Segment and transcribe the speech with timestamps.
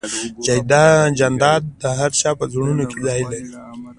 [1.19, 3.51] جانداد د هر چا په زړونو کې ځای لري.